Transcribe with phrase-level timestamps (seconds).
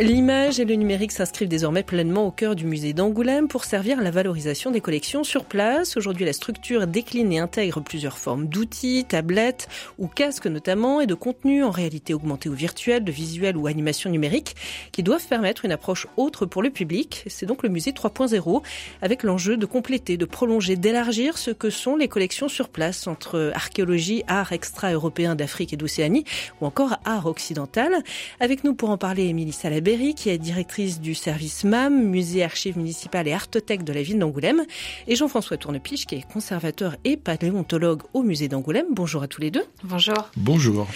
[0.00, 4.02] L'image et le numérique s'inscrivent désormais pleinement au cœur du musée d'Angoulême pour servir à
[4.02, 5.96] la valorisation des collections sur place.
[5.96, 9.66] Aujourd'hui, la structure décline et intègre plusieurs formes d'outils, tablettes
[9.98, 14.08] ou casques notamment, et de contenus en réalité augmentée ou virtuelle, de visuel ou animation
[14.08, 14.54] numérique,
[14.92, 17.24] qui doivent permettre une approche autre pour le public.
[17.26, 18.62] C'est donc le musée 3.0,
[19.02, 23.50] avec l'enjeu de compléter, de prolonger, d'élargir ce que sont les collections sur place entre
[23.52, 26.22] archéologie, art extra-européen d'Afrique et d'Océanie,
[26.60, 28.04] ou encore art occidental.
[28.38, 32.76] Avec nous pour en parler, Émilie Salabé, qui est directrice du service MAM, musée archives
[32.76, 34.64] municipales et artothèque de la ville d'Angoulême,
[35.06, 38.84] et Jean-François Tournepiche, qui est conservateur et paléontologue au musée d'Angoulême.
[38.90, 39.64] Bonjour à tous les deux.
[39.84, 40.28] Bonjour.
[40.36, 40.86] Bonjour.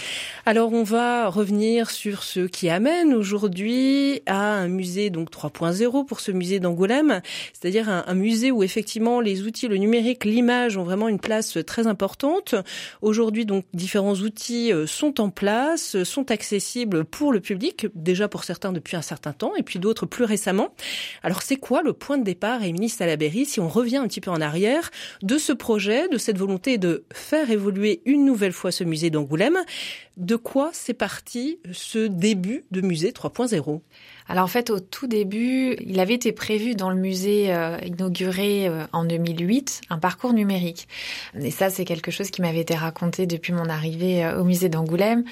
[0.45, 6.19] Alors, on va revenir sur ce qui amène aujourd'hui à un musée donc 3.0 pour
[6.19, 10.83] ce musée d'Angoulême, c'est-à-dire un, un musée où effectivement les outils, le numérique, l'image ont
[10.83, 12.53] vraiment une place très importante.
[13.01, 18.43] Aujourd'hui, donc, différents outils euh, sont en place, sont accessibles pour le public, déjà pour
[18.43, 20.75] certains de depuis un certain temps, et puis d'autres plus récemment.
[21.23, 24.29] Alors c'est quoi le point de départ, Émilie Salaberry, si on revient un petit peu
[24.29, 28.83] en arrière, de ce projet, de cette volonté de faire évoluer une nouvelle fois ce
[28.83, 29.57] musée d'Angoulême?
[30.17, 33.79] De quoi c'est parti ce début de musée 3.0
[34.27, 38.67] alors en fait, au tout début, il avait été prévu dans le musée euh, inauguré
[38.67, 40.87] euh, en 2008 un parcours numérique.
[41.39, 44.69] Et ça, c'est quelque chose qui m'avait été raconté depuis mon arrivée euh, au musée
[44.69, 45.23] d'Angoulême.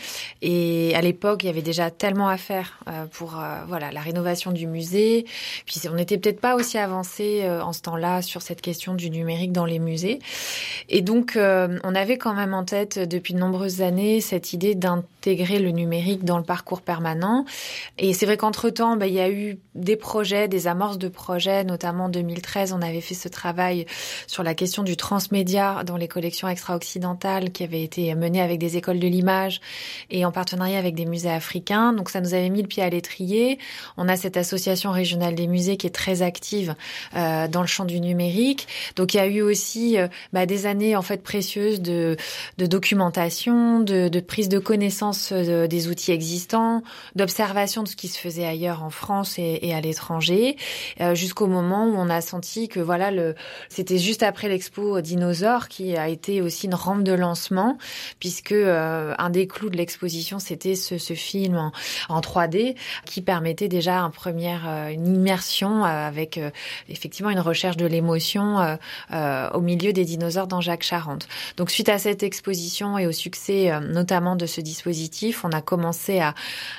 [0.42, 4.02] Et à l'époque, il y avait déjà tellement à faire euh, pour euh, voilà la
[4.02, 5.26] rénovation du musée.
[5.66, 9.10] Puis on n'était peut-être pas aussi avancé euh, en ce temps-là sur cette question du
[9.10, 10.20] numérique dans les musées.
[10.90, 15.60] Et donc, on avait quand même en tête depuis de nombreuses années cette idée d'intégrer
[15.60, 17.46] le numérique dans le parcours permanent.
[17.98, 21.08] Et c'est vrai qu'entre temps bah, il y a eu des projets, des amorces de
[21.08, 23.86] projets, notamment en 2013, on avait fait ce travail
[24.28, 28.78] sur la question du transmédia dans les collections extra-occidentales qui avait été mené avec des
[28.78, 29.62] écoles de l'image
[30.10, 31.94] et en partenariat avec des musées africains.
[31.94, 33.60] Donc ça nous avait mis le pied à l'étrier.
[33.98, 36.76] On a cette association régionale des musées qui est très active
[37.16, 38.68] euh, dans le champ du numérique.
[38.96, 42.18] Donc il y a eu aussi euh, bah, des années en fait précieuses de,
[42.58, 46.84] documentation, de, de prise de connaissance euh, des outils existants,
[47.16, 50.56] d'observation de ce qui se faisait ailleurs en France et, et à l'étranger,
[51.02, 53.36] euh, jusqu'au moment où on a senti que voilà, le,
[53.70, 57.78] c'était juste après l'expo Dinosaure qui a été aussi une rampe de lancement,
[58.20, 61.72] puisque euh, un des clous de l'exposition c'était ce, ce film en,
[62.10, 66.52] en, 3D qui permettait déjà un première, euh, une immersion euh, avec euh,
[66.90, 68.78] effectivement une recherche de l'émotion
[69.54, 71.28] au milieu des dinosaures dans Jacques Charente.
[71.58, 76.20] Donc suite à cette exposition et au succès notamment de ce dispositif, on a commencé
[76.20, 76.34] à,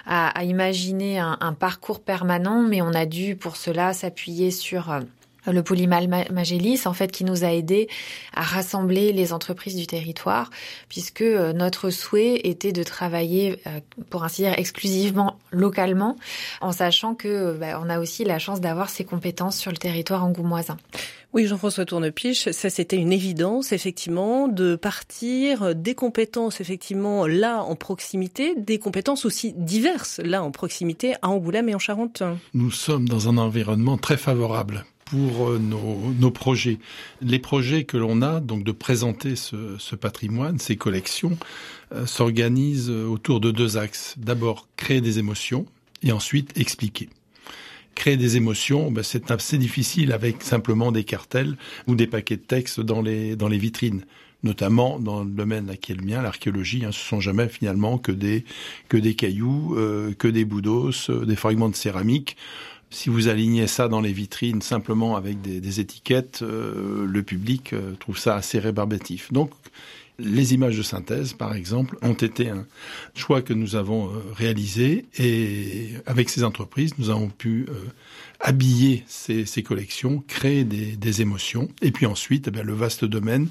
[0.07, 4.53] à, à imaginer un, un parcours parcours permanent, mais on a dû pour cela s'appuyer
[4.53, 5.01] sur euh,
[5.49, 7.89] le Polymal Magellis, en fait, qui nous a aidé
[8.37, 10.51] à rassembler les entreprises du territoire,
[10.89, 16.17] puisque euh, notre souhait était de travailler, euh, pour ainsi dire, exclusivement localement,
[16.61, 20.25] en sachant que bah, on a aussi la chance d'avoir ces compétences sur le territoire
[20.25, 20.77] angoumoisin.
[21.35, 27.75] Oui, Jean-François Tournepiche, ça c'était une évidence, effectivement, de partir des compétences, effectivement, là en
[27.75, 32.23] proximité, des compétences aussi diverses, là en proximité, à Angoulême et en Charente.
[32.53, 36.79] Nous sommes dans un environnement très favorable pour euh, nos, projets.
[37.23, 41.39] Les projets que l'on a, donc de présenter ce, ce patrimoine, ces collections,
[41.95, 44.17] euh, s'organisent autour de deux axes.
[44.19, 45.65] D'abord, créer des émotions
[46.03, 47.09] et ensuite expliquer
[47.95, 52.43] créer des émotions, ben c'est assez difficile avec simplement des cartels ou des paquets de
[52.43, 54.05] textes dans les, dans les vitrines
[54.43, 58.13] notamment dans le domaine qui est le mien, l'archéologie, hein, ce sont jamais finalement que
[58.13, 58.45] des
[58.89, 62.37] que des cailloux, euh, que des boudos, euh, des fragments de céramique.
[62.91, 67.73] Si vous alignez ça dans les vitrines simplement avec des, des étiquettes, euh, le public
[67.73, 69.33] euh, trouve ça assez rébarbatif.
[69.33, 69.51] Donc
[70.23, 72.67] les images de synthèse, par exemple, ont été un
[73.15, 77.75] choix que nous avons euh, réalisé et avec ces entreprises, nous avons pu euh,
[78.41, 83.49] habiller ces, collections, créer des, émotions et puis ensuite, eh le vaste domaine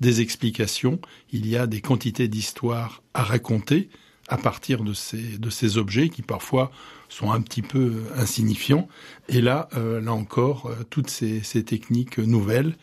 [0.00, 1.00] des explications.
[1.32, 3.88] Il y a des quantités d'histoires à raconter
[4.28, 6.70] à partir de ces, objets qui parfois
[7.08, 8.88] sont un petit peu insignifiants.
[9.28, 12.76] Et là, euh, là encore, euh, toutes ces, techniques nouvelles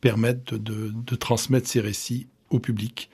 [0.00, 2.26] permettent de transmettre ces récits
[2.58, 3.10] public.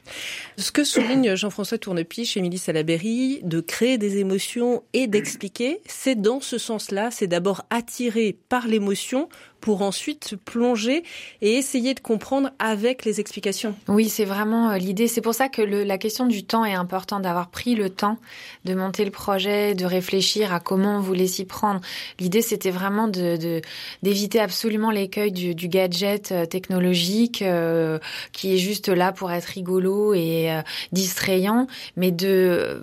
[0.57, 6.41] Ce que souligne Jean-François Tournepiche, Émilie Salaberry, de créer des émotions et d'expliquer, c'est dans
[6.41, 9.29] ce sens-là, c'est d'abord attiré par l'émotion
[9.61, 11.03] pour ensuite plonger
[11.43, 13.75] et essayer de comprendre avec les explications.
[13.89, 15.09] Oui, c'est vraiment euh, l'idée.
[15.09, 18.19] C'est pour ça que le, la question du temps est importante, d'avoir pris le temps
[18.65, 21.81] de monter le projet, de réfléchir à comment on voulait s'y prendre.
[22.19, 23.61] L'idée, c'était vraiment de
[24.03, 27.99] d'éviter absolument l'écueil du, du, gadget euh, technologique euh,
[28.33, 30.51] qui est juste là pour être rigolo et
[30.93, 31.67] distrayant,
[31.97, 32.83] mais de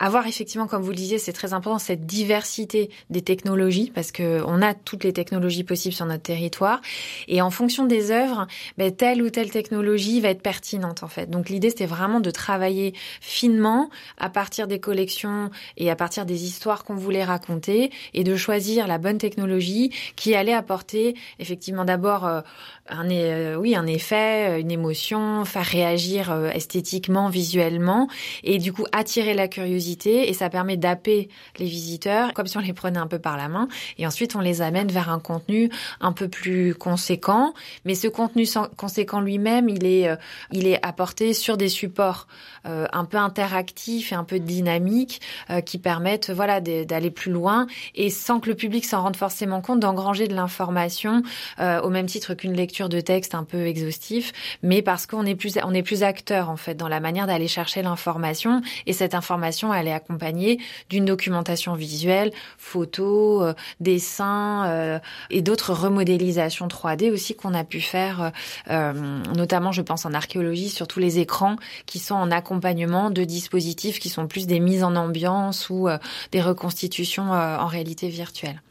[0.00, 4.42] avoir effectivement, comme vous le disiez, c'est très important cette diversité des technologies parce que
[4.46, 6.80] on a toutes les technologies possibles sur notre territoire
[7.28, 8.46] et en fonction des œuvres,
[8.76, 11.30] ben, telle ou telle technologie va être pertinente en fait.
[11.30, 13.88] Donc l'idée c'était vraiment de travailler finement
[14.18, 18.86] à partir des collections et à partir des histoires qu'on voulait raconter et de choisir
[18.86, 22.40] la bonne technologie qui allait apporter effectivement d'abord euh,
[22.88, 28.08] un euh, oui un effet, une émotion, faire réagir euh, esthétiquement, visuellement
[28.42, 31.28] et du coup attirer la curiosité et ça permet d'apper
[31.58, 33.68] les visiteurs comme si on les prenait un peu par la main.
[33.98, 35.70] Et ensuite on les amène vers un contenu
[36.00, 37.54] un peu plus conséquent.
[37.84, 38.46] Mais ce contenu
[38.76, 40.16] conséquent lui-même, il est, euh,
[40.52, 42.26] il est apporté sur des supports
[42.66, 45.20] euh, un peu interactifs et un peu dynamiques
[45.50, 49.60] euh, qui permettent voilà d'aller plus loin et sans que le public s'en rende forcément
[49.60, 51.22] compte d'engranger de l'information
[51.58, 54.32] au même titre qu'une lecture de texte un peu exhaustif,
[54.62, 57.48] mais parce qu'on est plus on est plus acteur en fait dans la manière d'aller
[57.48, 58.62] chercher l'information.
[58.86, 64.98] Et cette information elle est accompagnée d'une documentation visuelle, photos, euh, dessins euh,
[65.30, 68.32] et d'autres remodélisations 3D aussi qu'on a pu faire,
[68.70, 68.92] euh,
[69.34, 71.56] notamment je pense en archéologie sur tous les écrans
[71.86, 75.88] qui sont en accompagnement de dispositifs qui sont plus des mises en ambiance ou
[76.32, 78.62] des reconstitutions en réalité virtuelle.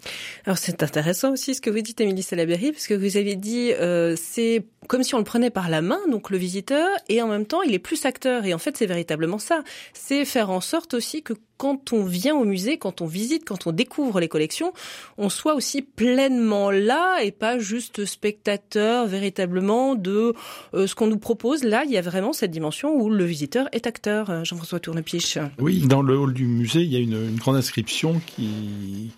[0.46, 3.72] Alors c'est intéressant aussi ce que vous dites, Émilie Salaberry, parce que vous avez dit
[4.16, 7.46] c'est comme si on le prenait par la main, donc le visiteur, et en même
[7.46, 8.46] temps il est plus acteur.
[8.46, 9.64] Et en fait c'est véritablement ça,
[9.94, 13.68] c'est faire en sorte aussi que quand on vient au musée, quand on visite, quand
[13.68, 14.74] on découvre les collections,
[15.18, 20.34] on soit aussi pleinement là et pas juste spectateur véritablement de
[20.74, 21.64] euh, ce qu'on nous propose.
[21.64, 24.30] Là, il y a vraiment cette dimension où le visiteur est acteur.
[24.30, 25.38] Euh, Jean-François Tournepiche.
[25.60, 29.12] Oui, dans le hall du musée, il y a une, grande inscription qui,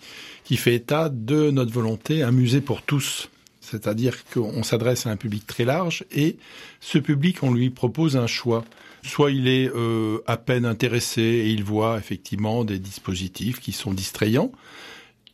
[0.44, 3.28] qui fait état de notre volonté, un musée pour tous.
[3.68, 6.36] C'est-à-dire qu'on s'adresse à un public très large et
[6.80, 8.64] ce public, on lui propose un choix.
[9.02, 13.92] Soit il est euh, à peine intéressé et il voit effectivement des dispositifs qui sont
[13.92, 14.52] distrayants,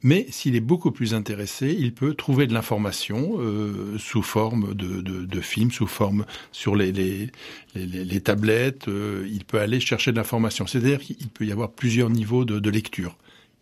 [0.02, 5.40] mais s'il est beaucoup plus intéressé, il peut trouver de l'information euh, sous forme de,
[5.40, 7.30] films, sous forme sur les,
[8.24, 8.88] tablettes.
[8.88, 10.66] Euh, il peut aller chercher de l'information.
[10.66, 13.16] C'est-à-dire qu'il peut y avoir plusieurs niveaux de lecture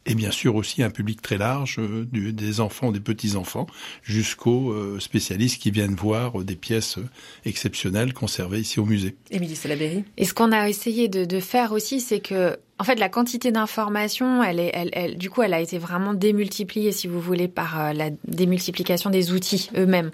[0.06, 3.66] et bien sûr aussi un public très large, euh, des enfants, des petits-enfants,
[4.02, 6.98] jusqu'aux euh, spécialistes qui viennent voir des pièces
[7.44, 9.16] exceptionnelles conservées ici au musée.
[9.30, 10.04] Émilie Salaberry.
[10.16, 13.52] Et ce qu'on a essayé de, de faire aussi, c'est que en fait, la quantité
[13.52, 17.46] d'informations, elle est, elle, elle, du coup, elle a été vraiment démultipliée, si vous voulez,
[17.46, 20.10] par euh, la démultiplication des outils eux-mêmes.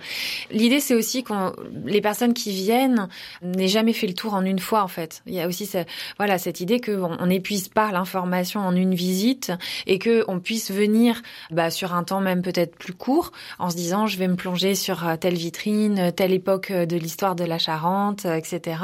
[0.50, 1.52] L'idée, c'est aussi qu'on,
[1.84, 3.06] les personnes qui viennent
[3.40, 5.22] n'aient jamais fait le tour en une fois, en fait.
[5.26, 5.78] Il y a aussi, ce,
[6.16, 9.52] voilà, cette idée qu'on on n'épuise pas l'information en une visite
[9.86, 11.22] et que on puisse venir,
[11.52, 13.30] bah, sur un temps même peut-être plus court,
[13.60, 17.36] en se disant, je vais me plonger sur euh, telle vitrine, telle époque de l'histoire
[17.36, 18.80] de la Charente, etc.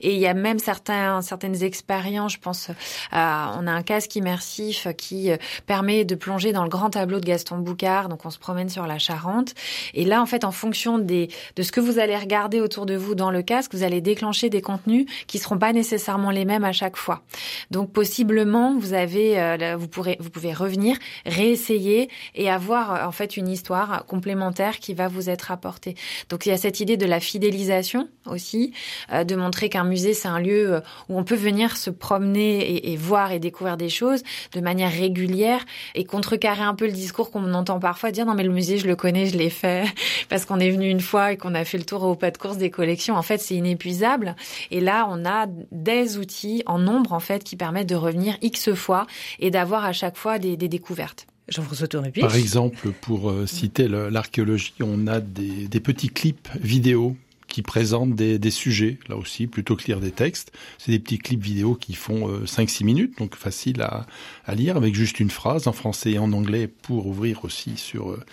[0.00, 2.70] Et il y a même certains, certaines expériences, je pense.
[3.17, 3.17] Euh,
[3.58, 5.36] on a un casque immersif qui euh,
[5.66, 8.08] permet de plonger dans le grand tableau de Gaston Boucard.
[8.08, 9.54] Donc on se promène sur la Charente.
[9.94, 12.94] Et là, en fait, en fonction des, de ce que vous allez regarder autour de
[12.94, 16.64] vous dans le casque, vous allez déclencher des contenus qui seront pas nécessairement les mêmes
[16.64, 17.22] à chaque fois.
[17.70, 23.36] Donc possiblement, vous avez, euh, vous pourrez, vous pouvez revenir, réessayer et avoir en fait
[23.36, 25.94] une histoire complémentaire qui va vous être apportée.
[26.28, 28.72] Donc il y a cette idée de la fidélisation aussi,
[29.12, 32.96] de montrer qu'un musée c'est un lieu où on peut venir se promener et, et
[33.08, 34.22] voir et découvrir des choses
[34.52, 38.44] de manière régulière et contrecarrer un peu le discours qu'on entend parfois dire non mais
[38.44, 39.84] le musée je le connais, je l'ai fait
[40.28, 42.38] parce qu'on est venu une fois et qu'on a fait le tour au pas de
[42.38, 43.16] course des collections.
[43.16, 44.36] En fait, c'est inépuisable
[44.70, 48.74] et là on a des outils en nombre en fait qui permettent de revenir X
[48.74, 49.06] fois
[49.38, 51.26] et d'avoir à chaque fois des, des découvertes.
[51.48, 51.88] Jean-François
[52.20, 57.16] Par exemple, pour euh, citer l'archéologie, on a des, des petits clips vidéo
[57.58, 60.52] qui présentent des, sujets, là aussi, plutôt que lire des textes.
[60.78, 64.06] C'est des petits clips vidéo qui font euh, 5-6 minutes, donc facile à,
[64.46, 68.10] à, lire, avec juste une phrase en français et en anglais pour ouvrir aussi sur,
[68.10, 68.24] euh,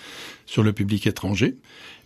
[0.46, 1.56] sur le public étranger.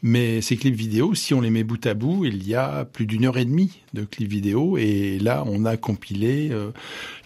[0.02, 3.06] Mais ces clips vidéo, si on les met bout à bout, il y a plus
[3.06, 4.78] d'une heure et demie de clips vidéo.
[4.78, 6.72] Et là, on a compilé euh,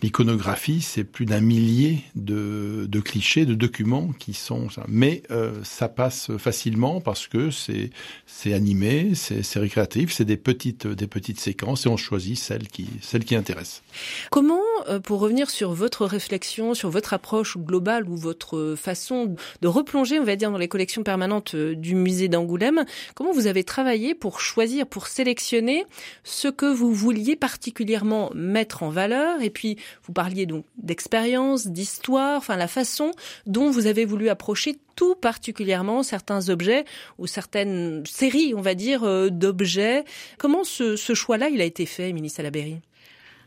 [0.02, 4.68] l'iconographie, c'est plus d'un millier de, clichés, de documents qui sont...
[4.88, 7.92] Mais euh, ça passe facilement parce que c'est
[8.26, 12.88] c'est animé, c'est récréatif, c'est des petites, des petites séquences et on choisit celles qui,
[13.02, 13.84] celles qui intéressent.
[14.32, 14.60] Comment
[15.04, 20.24] pour revenir sur votre réflexion, sur votre approche globale ou votre façon de replonger, on
[20.24, 22.86] va dire, dans les collections permanentes euh, du musée d'Angoulême,
[23.16, 25.86] comment vous avez travaillé pour choisir, pour sélectionner
[26.24, 29.42] ce que vous vouliez particulièrement mettre en valeur?
[29.42, 33.12] Et puis, vous parliez donc d'expérience, d'histoire, enfin la façon
[33.46, 36.86] dont vous avez voulu approcher tout particulièrement certains objets
[37.18, 40.04] ou certaines séries, on va dire, euh, d'objets.
[40.38, 42.80] Comment ce, choix-là, il a été fait, Émilie Salaberry?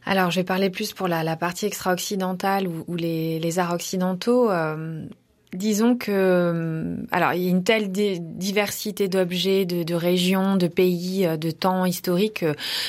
[0.09, 4.51] Alors, je vais parler plus pour la, partie extra-occidentale ou, les, arts occidentaux.
[4.51, 5.05] Euh,
[5.53, 10.67] Disons que, euh, alors, il y a une telle diversité d'objets, de, de, régions, de
[10.67, 12.45] pays, euh, de temps historiques.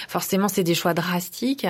[0.08, 1.68] Forcément, c'est des choix drastiques.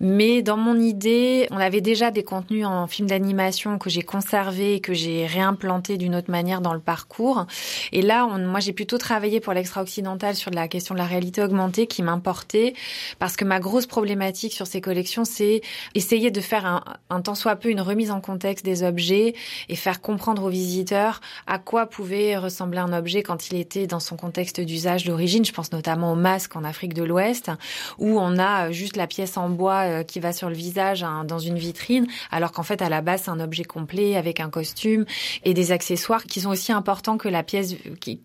[0.00, 4.80] Mais dans mon idée, on avait déjà des contenus en film d'animation que j'ai conservés,
[4.80, 7.46] que j'ai réimplantés d'une autre manière dans le parcours.
[7.92, 11.42] Et là, on, moi, j'ai plutôt travaillé pour l'extra-occidental sur la question de la réalité
[11.44, 12.74] augmentée qui m'importait
[13.20, 15.60] parce que ma grosse problématique sur ces collections, c'est
[15.94, 19.34] essayer de faire un, un tant soit peu une remise en contexte des objets
[19.68, 24.00] et faire comprendre aux visiteurs à quoi pouvait ressembler un objet quand il était dans
[24.00, 25.44] son contexte d'usage d'origine.
[25.44, 27.50] Je pense notamment au masque en Afrique de l'Ouest,
[27.98, 31.24] où on a juste la pièce en bois euh, qui va sur le visage hein,
[31.24, 34.48] dans une vitrine, alors qu'en fait à la base c'est un objet complet avec un
[34.48, 35.04] costume
[35.44, 37.74] et des accessoires qui sont aussi importants que la pièce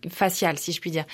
[0.08, 1.04] faciale, si je puis dire.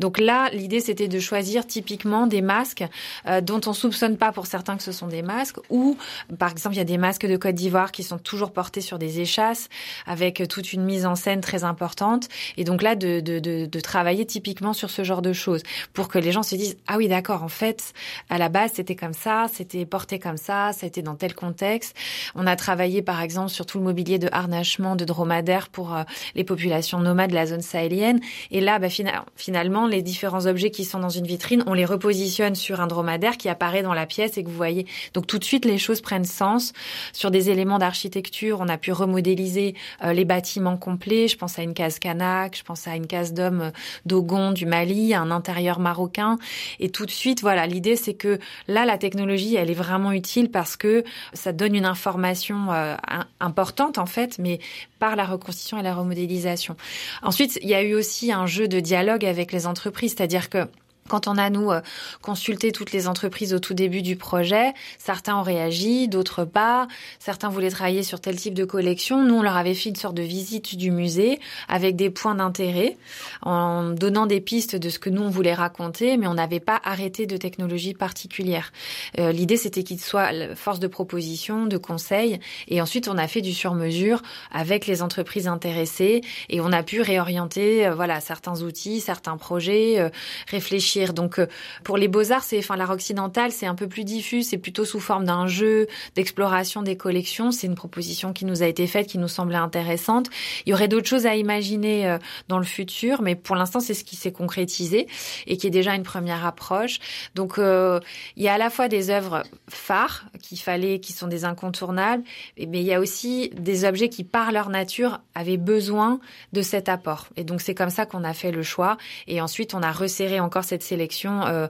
[0.00, 2.84] Donc là, l'idée c'était de choisir typiquement des masques
[3.26, 5.96] euh, dont on soupçonne pas pour certains que ce sont des masques, ou
[6.38, 8.98] par exemple il y a des masques de Côte d'Ivoire qui sont toujours portés sur
[8.98, 9.68] des échasses
[10.06, 12.28] avec toute une mise en scène très importante.
[12.56, 15.62] Et donc là, de, de, travailler typiquement sur ce genre de choses
[15.92, 17.92] pour que les gens se disent ah oui d'accord en fait
[18.30, 21.96] à la base c'était comme ça, c'était porté comme ça, ça a dans tel contexte.
[22.34, 26.02] On a travaillé par exemple sur tout le mobilier de harnachement de dromadaires pour euh,
[26.34, 28.20] les populations nomades de la zone sahélienne.
[28.50, 28.88] Et là, bah,
[29.36, 33.36] finalement, les différents objets qui sont dans une vitrine, on les repositionne sur un dromadaire
[33.36, 34.86] qui apparaît dans la pièce et que vous voyez.
[35.14, 36.72] Donc tout de suite, les choses prennent sens.
[37.12, 39.74] Sur des éléments d'architecture, on a pu remodéliser
[40.04, 41.28] euh, les bâtiments complets.
[41.28, 43.72] Je pense à une case Kanak, je pense à une case d'hommes
[44.06, 46.38] d'Ogon du Mali, un intérieur marocain.
[46.80, 48.38] Et tout de suite, voilà, l'idée c'est que
[48.68, 52.96] là, la technologie, elle est vraiment utile parce que ça donne une information euh,
[53.40, 54.60] importante en fait, mais
[54.98, 56.76] par la reconstitution et la remodélisation.
[57.22, 60.68] Ensuite, il y a eu aussi un jeu de dialogue avec les entreprises, c'est-à-dire que
[61.08, 61.80] quand on a, nous, euh,
[62.22, 66.86] consulté toutes les entreprises au tout début du projet, certains ont réagi, d'autres pas.
[67.18, 69.22] Certains voulaient travailler sur tel type de collection.
[69.24, 72.96] Nous, on leur avait fait une sorte de visite du musée avec des points d'intérêt,
[73.42, 76.80] en donnant des pistes de ce que nous, on voulait raconter, mais on n'avait pas
[76.84, 78.72] arrêté de technologie particulière.
[79.18, 82.38] Euh, l'idée, c'était qu'ils soient force de proposition, de conseil.
[82.68, 87.00] Et ensuite, on a fait du sur-mesure avec les entreprises intéressées et on a pu
[87.00, 90.10] réorienter, euh, voilà, certains outils, certains projets,
[90.48, 91.46] réfléchir donc euh,
[91.84, 95.00] pour les beaux-arts, c'est enfin l'art occidental, c'est un peu plus diffus, c'est plutôt sous
[95.00, 99.18] forme d'un jeu d'exploration des collections, c'est une proposition qui nous a été faite qui
[99.18, 100.28] nous semblait intéressante.
[100.66, 102.18] Il y aurait d'autres choses à imaginer euh,
[102.48, 105.06] dans le futur, mais pour l'instant, c'est ce qui s'est concrétisé
[105.46, 106.98] et qui est déjà une première approche.
[107.34, 108.00] Donc euh,
[108.36, 112.22] il y a à la fois des œuvres phares qu'il fallait qui sont des incontournables,
[112.58, 116.20] mais il y a aussi des objets qui par leur nature avaient besoin
[116.52, 117.28] de cet apport.
[117.36, 120.40] Et donc c'est comme ça qu'on a fait le choix et ensuite on a resserré
[120.40, 121.66] encore cette sélection euh,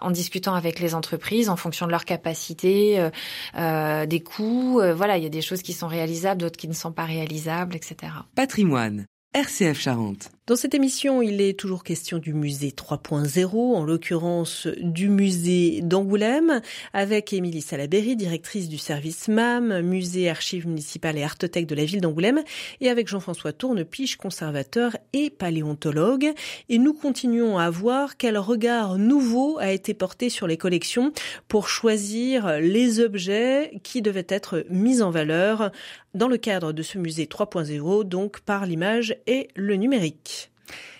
[0.00, 3.10] en discutant avec les entreprises en fonction de leur capacité, euh,
[3.56, 4.80] euh, des coûts.
[4.94, 7.76] voilà, il y a des choses qui sont réalisables, d'autres qui ne sont pas réalisables,
[7.76, 8.12] etc.
[8.34, 10.30] Patrimoine, RCF Charente.
[10.46, 16.60] Dans cette émission, il est toujours question du musée 3.0, en l'occurrence du musée d'Angoulême,
[16.92, 22.02] avec Émilie Salaberry, directrice du service MAM, musée archives municipales et artothèque de la ville
[22.02, 22.42] d'Angoulême,
[22.82, 26.34] et avec Jean-François Tournepiche, conservateur et paléontologue.
[26.68, 31.14] Et nous continuons à voir quel regard nouveau a été porté sur les collections
[31.48, 35.70] pour choisir les objets qui devaient être mis en valeur
[36.12, 40.33] dans le cadre de ce musée 3.0, donc par l'image et le numérique.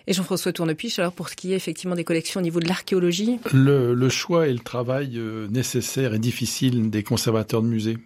[0.07, 3.39] Et Jean-François Tournepiche, alors pour ce qui est effectivement des collections au niveau de l'archéologie
[3.55, 7.97] le, choix et le travail euh, nécessaire et difficile des conservateurs de musées.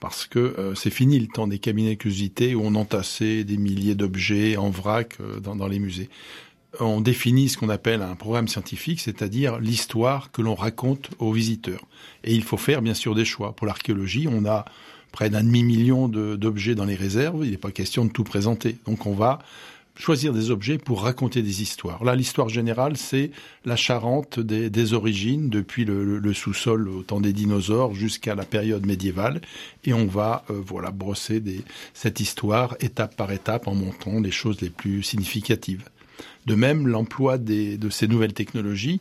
[0.00, 3.94] Parce que euh, c'est fini le temps des cabinets de où on entassait des milliers
[3.94, 6.08] d'objets en vrac euh, dans, dans les musées.
[6.80, 11.84] On définit ce qu'on appelle un programme scientifique, c'est-à-dire l'histoire que l'on raconte aux visiteurs.
[12.24, 13.54] Et il faut faire bien sûr des choix.
[13.54, 14.64] Pour l'archéologie, on a
[15.12, 18.78] près d'un demi-million d'objets dans les réserves, il n'est pas question de tout présenter.
[18.86, 19.40] Donc on va
[19.96, 22.02] choisir des objets pour raconter des histoires.
[22.04, 23.30] Là, l'histoire générale, c'est
[23.64, 29.40] la Charente des, origines, depuis le, sous-sol au temps des dinosaures jusqu'à la période médiévale,
[29.84, 31.42] et on va euh, voilà brosser
[31.94, 35.84] cette histoire étape par étape en montrant les choses les plus significatives.
[36.46, 39.00] De même, l'emploi de ces nouvelles technologies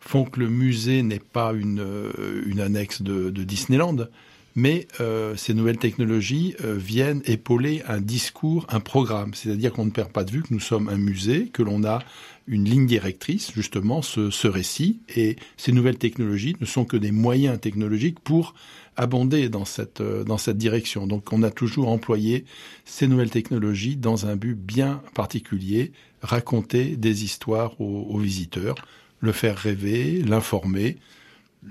[0.00, 4.08] font que le musée n'est pas une, euh, annexe de Disneyland,
[4.54, 9.34] mais euh, ces nouvelles technologies euh, viennent épauler un discours, un programme.
[9.34, 12.00] C'est-à-dire qu'on ne perd pas de vue que nous sommes un musée, que l'on a
[12.46, 15.00] une ligne directrice, justement, ce, ce, récit.
[15.16, 18.54] Et ces nouvelles technologies ne sont que des moyens technologiques pour
[18.96, 21.06] abonder dans cette, euh, dans cette direction.
[21.06, 22.44] Donc on a toujours employé
[22.84, 28.74] ces nouvelles technologies dans un but bien particulier, raconter des histoires aux, aux visiteurs,
[29.20, 30.98] le faire rêver, l'informer,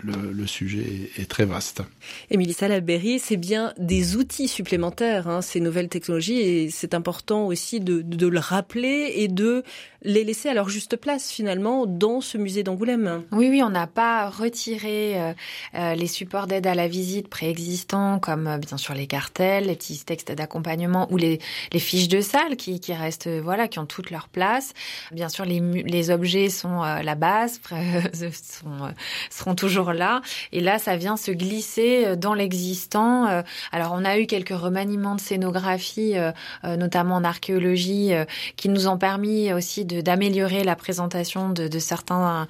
[0.03, 1.83] le, le, sujet est, très vaste.
[2.29, 7.81] Émilie Salaberry, c'est bien des outils supplémentaires, hein, ces nouvelles technologies, et c'est important aussi
[7.81, 9.63] de, de, le rappeler et de
[10.03, 13.23] les laisser à leur juste place finalement dans ce musée d'Angoulême.
[13.31, 15.33] Oui, oui, on n'a pas retiré euh,
[15.75, 19.75] euh, les supports d'aide à la visite préexistants, comme euh, bien sûr les cartels, les
[19.75, 21.39] petits textes d'accompagnement ou les,
[21.73, 24.73] les, fiches de salle qui, qui, restent, voilà, qui ont toute leur place.
[25.11, 27.59] Bien sûr, les, les objets sont la base,
[28.13, 28.93] sont,
[29.29, 30.21] seront toujours là.
[30.51, 33.27] Et là, ça vient se glisser euh, dans l'existant.
[33.27, 36.31] Euh, alors, on a eu quelques remaniements de scénographie, euh,
[36.77, 38.11] notamment en archéologie,
[38.55, 42.47] qui nous ont permis aussi d'améliorer la présentation de, certains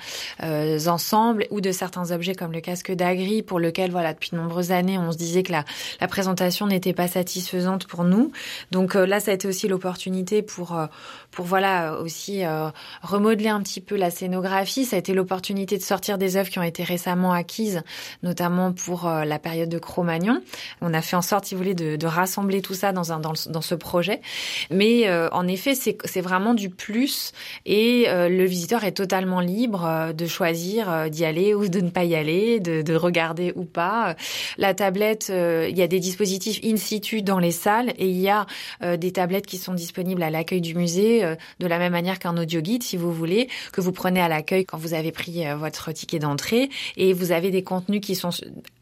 [0.87, 4.71] ensembles ou de certains objets comme le casque d'Agri, pour lequel, voilà, depuis de nombreuses
[4.71, 5.63] années, on se disait que la,
[5.99, 8.31] la présentation n'était pas satisfaisante pour nous.
[8.71, 10.77] Donc là, ça a été aussi l'opportunité pour,
[11.31, 12.43] pour voilà, aussi
[13.01, 14.85] remodeler un petit peu la scénographie.
[14.85, 17.83] Ça a été l'opportunité de sortir des œuvres qui ont été récemment acquise,
[18.23, 20.41] notamment pour euh, la période de Cro-Magnon.
[20.81, 23.61] On a fait en sorte, si vous voulez, de, rassembler tout ça dans, un, dans
[23.61, 24.21] ce projet.
[24.69, 27.31] Mais euh, en effet, c'est vraiment du plus
[27.65, 32.03] et euh, le visiteur est totalement libre de choisir d'y aller ou de ne pas
[32.03, 34.15] y aller, de, de regarder ou pas.
[34.57, 38.29] La tablette, il y a des dispositifs in situ dans les salles et il y
[38.29, 38.45] a
[38.97, 42.61] des tablettes qui sont disponibles à l'accueil du musée de la même manière qu'un audio
[42.61, 46.19] guide, si vous voulez, que vous prenez à l'accueil quand vous avez pris votre ticket
[46.19, 48.29] d'entrée et et vous avez des contenus qui sont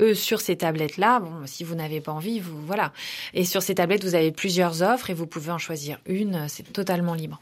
[0.02, 1.20] eux sur ces tablettes là.
[1.20, 2.94] Bon, si vous n'avez pas envie, vous voilà.
[3.34, 6.48] Et sur ces tablettes, vous avez plusieurs offres et vous pouvez en choisir une.
[6.48, 7.42] C'est totalement libre.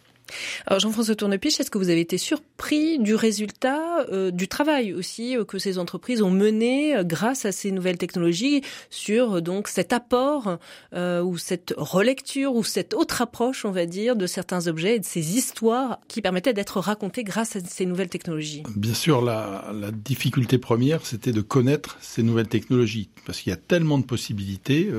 [0.66, 5.38] Alors Jean-François Tournepiche, est-ce que vous avez été surpris du résultat euh, du travail aussi
[5.38, 9.94] euh, que ces entreprises ont mené euh, grâce à ces nouvelles technologies sur donc cet
[9.94, 10.58] apport
[10.94, 15.06] ou cette relecture ou cette autre approche, on va dire, de certains objets et de
[15.06, 18.64] ces histoires qui permettaient d'être racontées grâce à ces nouvelles technologies?
[18.76, 23.58] Bien sûr, la difficulté première, c'était de connaître ces nouvelles technologies parce qu'il y a
[23.58, 24.90] tellement de possibilités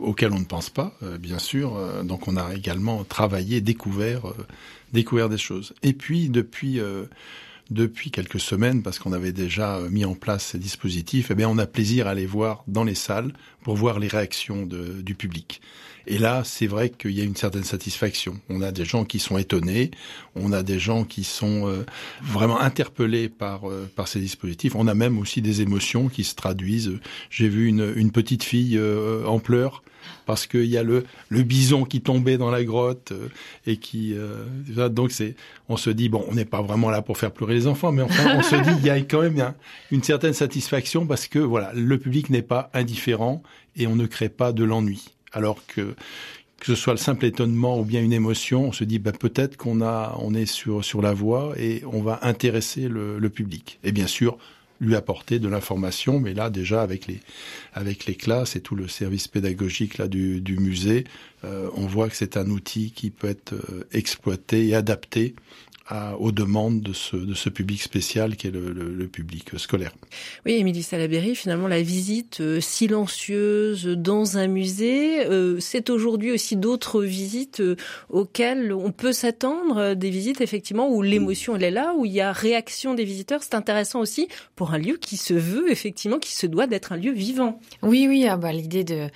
[0.00, 1.78] auxquelles on ne pense pas, bien sûr.
[2.04, 4.33] donc on a également travaillé, découvert
[4.92, 5.74] découvert des choses.
[5.82, 7.04] Et puis depuis euh,
[7.70, 11.58] depuis quelques semaines, parce qu'on avait déjà mis en place ces dispositifs, eh bien on
[11.58, 15.62] a plaisir à aller voir dans les salles pour voir les réactions du public.
[16.06, 18.38] Et là, c'est vrai qu'il y a une certaine satisfaction.
[18.50, 19.90] On a des gens qui sont étonnés,
[20.34, 21.86] on a des gens qui sont euh,
[22.22, 24.74] vraiment interpellés par euh, par ces dispositifs.
[24.74, 26.98] On a même aussi des émotions qui se traduisent.
[27.30, 29.82] J'ai vu une, petite fille euh, en pleurs
[30.26, 33.28] parce qu'il y a le, le bison qui tombait dans la grotte euh,
[33.66, 35.36] et qui euh, donc c'est
[35.68, 38.02] on se dit bon on n'est pas vraiment là pour faire pleurer les enfants mais
[38.02, 39.54] enfin on se dit il y a quand même
[39.90, 43.42] une certaine satisfaction parce que voilà le public n'est pas indifférent
[43.76, 45.94] et on ne crée pas de l'ennui alors que
[46.64, 49.58] que ce soit le simple étonnement ou bien une émotion, on se dit bah, peut-être
[49.58, 53.78] qu'on a, on est sur sur la voie et on va intéresser le, le public.
[53.84, 54.38] Et bien sûr,
[54.84, 57.20] lui apporter de l'information, mais là déjà avec les
[57.72, 61.04] avec les classes et tout le service pédagogique là du, musée,
[61.44, 65.34] euh, on voit que c'est un outil qui peut être euh, exploité et adapté
[65.86, 69.58] à, aux demandes de ce, de ce public spécial qui est le, le, le public
[69.58, 69.92] scolaire.
[70.46, 76.56] Oui, Émilie Salaberry, finalement, la visite euh, silencieuse dans un musée, euh, c'est aujourd'hui aussi
[76.56, 77.76] d'autres visites euh,
[78.08, 82.20] auxquelles on peut s'attendre, des visites effectivement où l'émotion elle est là, où il y
[82.22, 83.42] a réaction des visiteurs.
[83.42, 86.96] C'est intéressant aussi pour un lieu qui se veut effectivement, qui se doit d'être un
[86.96, 87.60] lieu vivant.
[87.82, 89.08] Oui, oui, ah bah, l'idée de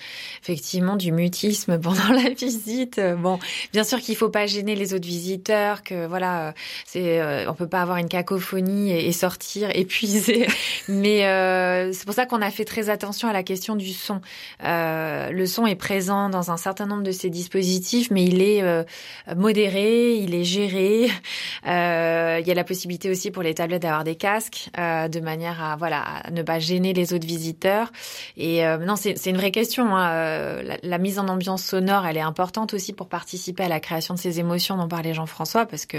[0.43, 3.01] effectivement du mutisme pendant la visite.
[3.19, 3.39] Bon,
[3.73, 7.69] bien sûr qu'il faut pas gêner les autres visiteurs, que voilà c'est euh, on peut
[7.69, 10.47] pas avoir une cacophonie et, sortir épuisé.
[10.89, 14.21] Mais euh, c'est pour ça qu'on a fait très attention à la question du son.
[14.65, 18.63] Euh, le son est présent dans un certain nombre de ces dispositifs, mais il est
[18.63, 18.85] euh,
[19.37, 21.11] modéré, il est géré.
[21.67, 25.21] Euh, il y a la possibilité aussi pour les tablettes d'avoir des casques, euh, de
[25.21, 27.93] manière à voilà à ne pas gêner les autres visiteurs.
[28.37, 29.97] Et non, c'est une vraie question.
[29.97, 30.63] Hein.
[30.63, 34.15] La, la mise en ambiance sonore, elle est importante aussi pour participer à la création
[34.15, 35.99] de ces émotions dont parlait Jean-François, parce que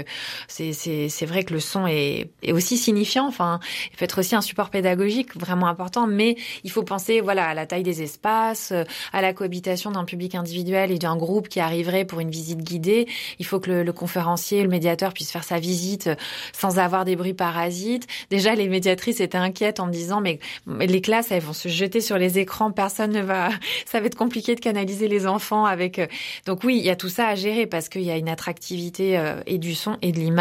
[0.50, 3.26] c'est vrai que le son est, est aussi signifiant.
[3.26, 3.60] Enfin,
[3.92, 7.54] il peut être aussi un support pédagogique vraiment important, mais il faut penser voilà à
[7.54, 8.72] la taille des espaces,
[9.12, 13.06] à la cohabitation d'un public individuel et d'un groupe qui arriverait pour une visite guidée.
[13.38, 16.10] Il faut que le, le conférencier, le médiateur puisse faire sa visite
[16.52, 18.06] sans avoir des bruits parasites.
[18.30, 22.00] Déjà, les médiatrices étaient inquiètes en me disant mais les classes elles vont se jeter
[22.00, 23.50] sur les écrans, personne ne va,
[23.86, 25.98] ça va être compliqué de canaliser les enfants avec.
[25.98, 26.06] Euh,
[26.46, 29.18] donc oui, il y a tout ça à gérer parce qu'il y a une attractivité
[29.18, 30.39] euh, et du son et de l'image.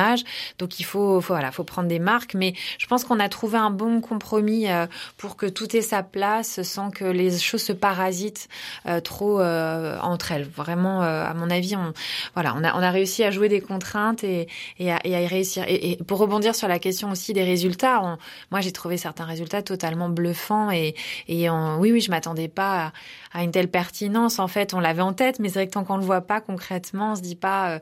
[0.58, 2.34] Donc il faut, voilà, faut prendre des marques.
[2.34, 6.04] Mais je pense qu'on a trouvé un bon compromis euh, pour que tout ait sa
[6.04, 8.48] place sans que les choses se parasitent
[9.04, 10.48] trop entre elles.
[10.56, 11.94] Vraiment, à mon avis, on,
[12.34, 14.48] voilà, on a, on a réussi à jouer des contraintes et,
[14.80, 15.64] et, à, et à y réussir.
[15.68, 18.18] Et, et, pour rebondir sur la question aussi des résultats, on,
[18.52, 20.96] moi j'ai trouvé certains résultats totalement bluffants et,
[21.28, 22.92] et oui, oui, je m'attendais pas
[23.34, 24.40] à, une telle pertinence.
[24.40, 26.42] En fait, on l'avait en tête, mais c'est vrai que tant qu'on le voit pas
[26.42, 27.80] concrètement, on se dit pas euh,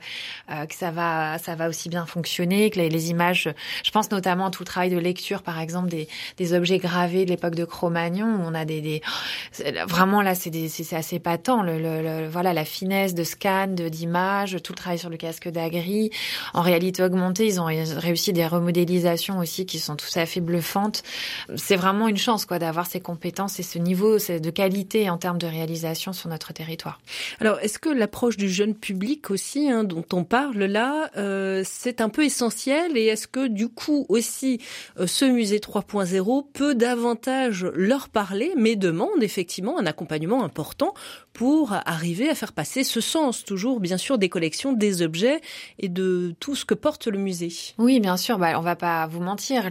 [0.52, 3.50] euh, que ça va, ça va aussi bien fonctionner, que les, les, images.
[3.84, 7.26] Je pense notamment à tout le travail de lecture, par exemple, des, des objets gravés
[7.26, 9.02] de l'époque de Cro-Magnon, on a des, des
[9.88, 11.62] vraiment là, c'est c'est assez patent.
[11.63, 15.50] Le, le, voilà, la finesse de scan, de d'image, tout le travail sur le casque
[15.50, 16.12] d'Agri.
[16.54, 21.04] En réalité augmentée, ils ont réussi des remodélisations aussi qui sont tout à fait bluffantes.
[21.56, 25.38] C'est vraiment une chance, quoi, d'avoir ces compétences et ce niveau de qualité en termes
[25.38, 27.00] de réalisation sur notre territoire.
[27.39, 31.97] Alors, est-ce que l'approche du jeune public aussi, hein, dont on parle là, euh, c'est
[32.02, 34.60] un peu essentiel et est-ce que du coup aussi
[35.00, 40.94] euh, ce musée 3.0 peut davantage leur parler, mais demande effectivement un accompagnement important
[41.38, 45.39] pour arriver à faire passer ce sens, toujours bien sûr des collections, des objets
[45.78, 47.54] et de tout ce que porte le musée.
[47.78, 48.39] Oui, bien sûr.
[48.39, 49.69] Bah, on va pas vous mentir.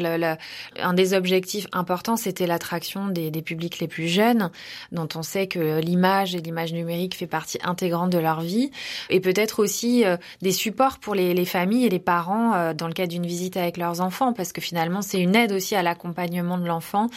[0.77, 4.53] Un des objectifs importants, c'était l'attraction des, publics les plus jeunes,
[4.93, 8.71] dont on sait que l'image et l'image numérique fait partie intégrante de leur vie,
[9.11, 12.87] et peut-être aussi euh, des supports pour les, les, familles et les parents euh, dans
[12.87, 15.83] le cadre d'une visite avec leurs enfants, parce que finalement, c'est une aide aussi à
[15.83, 17.09] l'accompagnement de l'enfant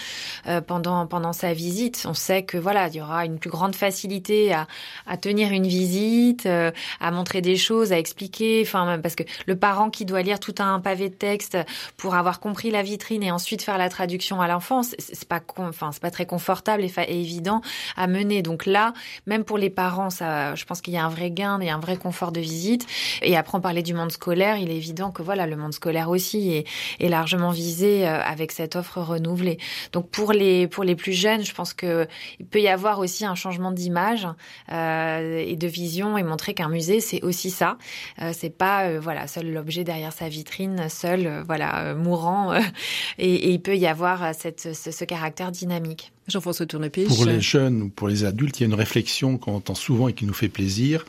[0.47, 2.05] euh, pendant pendant sa visite.
[2.07, 4.67] On sait que voilà, il y aura une plus grande facilité à,
[5.05, 8.63] à tenir une visite, euh, à montrer des choses, à expliquer.
[8.65, 11.57] Enfin, parce que le parent qui doit lire tout un pavé de texte
[11.97, 15.91] pour avoir compris la vitrine et ensuite faire la traduction à l'enfant, c'est pas, enfin,
[15.91, 17.61] c'est pas très confortable et, évident
[17.95, 18.41] à mener.
[18.41, 18.93] Donc là,
[19.25, 21.79] même pour les parents, ça, je pense qu'il y a un vrai gain et un
[21.79, 22.85] vrai confort de visite.
[23.21, 24.57] Et après, on parlait du monde scolaire.
[24.57, 26.67] Il est évident que voilà, le monde scolaire aussi est,
[26.99, 29.57] est largement visé euh, avec cette offre renouvelée.
[29.91, 32.07] Donc pour les pour les plus jeunes, je pense que
[32.39, 34.27] il peut y avoir aussi un changement d'image
[34.71, 37.77] euh, et de vision et montrer qu'un musée c'est aussi ça.
[38.21, 42.53] Euh, c'est pas euh, voilà seul l'objet derrière sa vitrine, seul euh, voilà mourant
[43.17, 46.11] et, et, il peut y avoir cette, ce, ce caractère dynamique.
[46.27, 47.07] Jean-François Tournepiche.
[47.07, 50.07] Pour les jeunes ou pour les adultes, il y a une réflexion qu'on entend souvent
[50.07, 51.05] et qui nous fait plaisir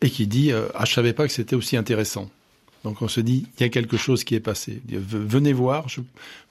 [0.00, 2.28] et qui dit ah je savais pas que c'était aussi intéressant.
[2.84, 4.82] Donc on se dit, il y a quelque chose qui est passé.
[4.88, 6.00] Venez voir, je,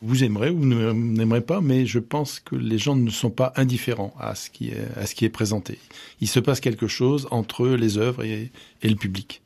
[0.02, 3.54] vous aimerez ou vous n'aimerez pas, mais je pense que les gens ne sont pas
[3.56, 5.78] indifférents à ce qui est, à ce qui est présenté.
[6.22, 9.42] Il se passe quelque chose entre les œuvres et, et le public.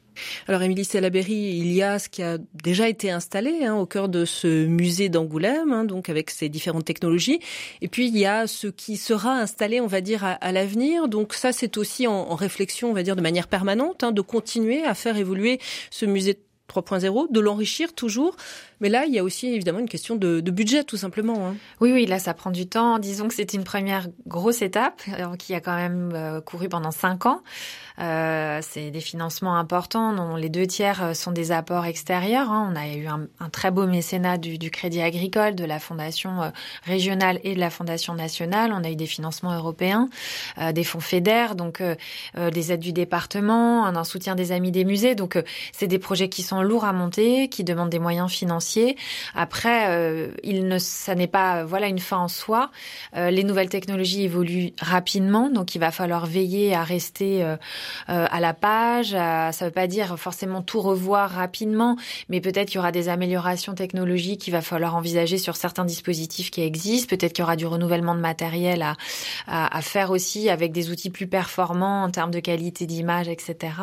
[0.48, 4.10] Alors Émilie Salaberry, il y a ce qui a déjà été installé hein, au cœur
[4.10, 7.40] de ce musée d'Angoulême, hein, donc avec ses différentes technologies.
[7.82, 11.08] Et puis il y a ce qui sera installé, on va dire, à, à l'avenir.
[11.08, 14.84] Donc ça, c'est aussi en, réflexion, on va dire, de manière permanente, hein, de continuer
[14.84, 18.36] à faire évoluer ce musée 3.0, de l'enrichir toujours.
[18.82, 21.48] Mais là, il y a aussi évidemment une question de, de budget, tout simplement.
[21.48, 21.56] Hein.
[21.80, 23.00] Oui, oui, là, ça prend du temps.
[23.00, 26.92] Disons que c'est une première grosse étape euh, qui a quand même euh, couru pendant
[26.92, 27.42] cinq ans.
[28.00, 32.52] Euh, c'est des financements importants, dont les deux tiers euh, sont des apports extérieurs.
[32.52, 32.70] Hein.
[32.74, 36.52] On a eu un, très beau mécénat du, du, Crédit Agricole, de la Fondation
[36.84, 38.74] régionale et de la Fondation nationale.
[38.74, 40.10] On a eu des financements européens,
[40.74, 41.82] des fonds fédères, donc
[42.36, 45.16] des aides du département, un, un, soutien des amis des musées.
[45.16, 48.98] Donc, c'est des projets qui sont lourds à monter, qui demandent des moyens financiers.
[49.34, 52.72] Après, il ne, ça n'est pas voilà une fin en soi.
[53.16, 57.44] les nouvelles technologies évoluent rapidement, donc il va falloir veiller à rester
[58.10, 59.16] euh, à la page.
[59.16, 61.98] À, ça ne veut pas dire forcément tout revoir rapidement,
[62.30, 66.52] mais peut-être qu'il y aura des améliorations technologiques qu'il va falloir envisager sur certains dispositifs
[66.52, 67.16] qui existent.
[67.16, 68.96] Peut-être qu'il y aura du renouvellement de matériel à,
[69.48, 73.74] à, à, faire aussi avec des outils plus performants en termes de qualité d'image, etc.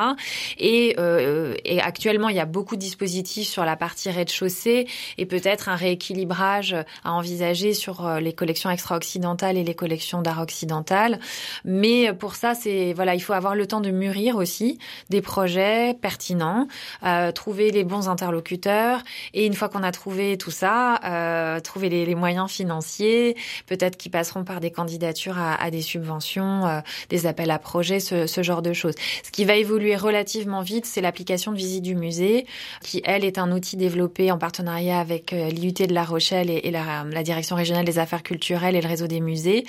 [0.59, 4.87] Et, euh, et actuellement, il y a beaucoup de dispositifs sur la partie rez-de-chaussée
[5.19, 10.41] et peut-être un rééquilibrage à envisager sur euh, les collections extra-occidentales et les collections d'art
[10.41, 11.19] occidental.
[11.65, 14.79] Mais pour ça, c'est voilà, il faut avoir le temps de mûrir aussi
[15.11, 16.69] des projets pertinents,
[17.05, 19.03] euh, trouver les bons interlocuteurs
[19.35, 23.97] et une fois qu'on a trouvé tout ça, euh, trouver les, les, moyens financiers, peut-être
[23.97, 28.27] qui passeront par des candidatures à, à des subventions, euh, des appels à projets, ce,
[28.27, 28.95] ce, genre de choses.
[29.25, 32.47] Ce qui va évoluer relativement vite, c'est l'application de visite du musée
[32.83, 36.71] qui elle est un outil développé en partenariat avec euh, l'IUT de La Rochelle et,
[36.71, 39.65] la, direction régionale des affaires culturelles et le réseau des musées.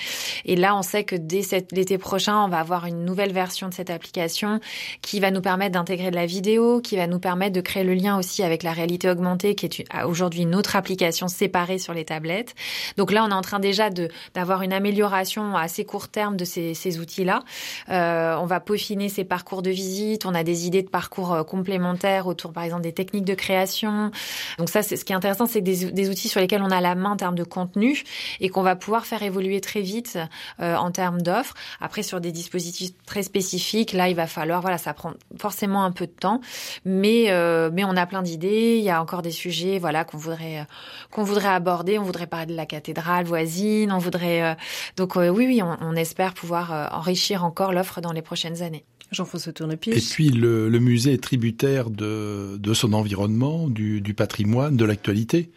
[0.45, 1.41] Et là, on sait que dès
[1.71, 4.59] l'été prochain, on va avoir une nouvelle version de cette application
[5.01, 7.93] qui va nous permettre d'intégrer de la vidéo, qui va nous permettre de créer le
[7.93, 12.05] lien aussi avec la réalité augmentée, qui est aujourd'hui une autre application séparée sur les
[12.05, 12.55] tablettes.
[12.97, 13.89] Donc là, on est en train déjà
[14.33, 17.43] d'avoir une amélioration à assez court terme de ces, ces outils-là.
[17.89, 20.25] Euh, on va peaufiner ces parcours de visite.
[20.25, 24.11] On a des idées de parcours euh, complémentaires autour, par exemple, des techniques de création.
[24.57, 26.81] Donc ça, c'est ce qui est intéressant, c'est des, des, outils sur lesquels on a
[26.81, 28.03] la main en termes de contenu
[28.39, 30.17] et qu'on va pouvoir faire évoluer très vite
[30.59, 31.53] euh, en termes d'offres.
[31.81, 35.91] Après, sur des dispositifs très spécifiques, là, il va falloir, voilà, ça prend forcément un
[35.91, 36.41] peu de temps,
[36.85, 38.77] mais euh, mais on a plein d'idées.
[38.77, 40.65] Il y a encore des sujets, voilà, qu'on voudrait
[41.11, 41.99] qu'on voudrait aborder.
[41.99, 43.91] On voudrait parler de la cathédrale voisine.
[43.91, 44.57] On voudrait
[44.97, 48.85] donc oui, oui, on, on espère pouvoir enrichir encore l'offre dans les prochaines années.
[49.13, 49.53] Jean-François
[49.87, 55.49] Et puis le, musée est tributaire de, son environnement, du, patrimoine, de l'actualité.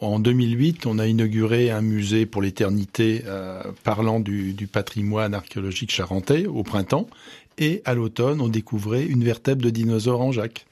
[0.00, 6.46] En 2008, on a inauguré un musée pour l'éternité euh, parlant du, patrimoine archéologique charentais
[6.46, 7.08] au printemps.
[7.58, 10.66] Et à l'automne, on découvrait une vertèbre de dinosaure en Jacques.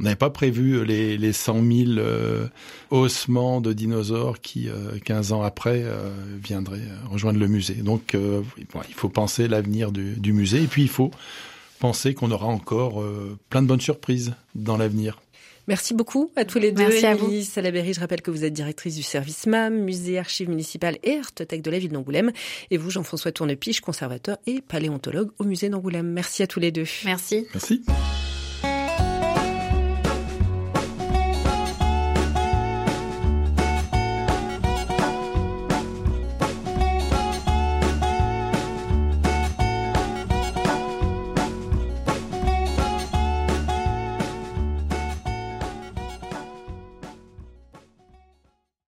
[0.00, 1.64] On n'avait pas prévu les, les 100 000
[1.98, 2.46] euh,
[2.90, 7.74] ossements de dinosaures qui, euh, 15 ans après, euh, viendraient rejoindre le musée.
[7.74, 10.62] Donc, euh, il faut penser l'avenir du, musée.
[10.62, 11.10] Et puis, il faut
[11.78, 15.20] penser qu'on aura encore euh, plein de bonnes surprises dans l'avenir.
[15.68, 16.88] Merci beaucoup à tous les deux.
[16.88, 20.96] Merci Émilie Salaberry, je rappelle que vous êtes directrice du service MAM, musée archives municipales
[21.02, 22.32] et artothèque de la ville d'Angoulême.
[22.70, 26.10] Et vous, Jean-François Tournepiche, conservateur et paléontologue au musée d'Angoulême.
[26.10, 26.86] Merci à tous les deux.
[27.04, 27.46] Merci.
[27.52, 27.84] Merci.